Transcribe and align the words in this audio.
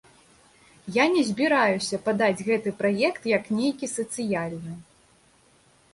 Я 0.95 1.05
не 1.15 1.21
збіраюся 1.27 1.99
падаць 2.09 2.43
гэты 2.49 2.69
праект 2.81 3.31
як 3.37 3.43
нейкі 3.61 3.93
сацыяльны. 3.97 4.73